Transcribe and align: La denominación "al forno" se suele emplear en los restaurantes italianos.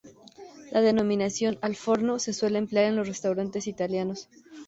La 0.71 0.81
denominación 0.81 1.59
"al 1.61 1.75
forno" 1.75 2.17
se 2.17 2.33
suele 2.33 2.57
emplear 2.57 2.85
en 2.85 2.95
los 2.95 3.07
restaurantes 3.07 3.67
italianos. 3.67 4.29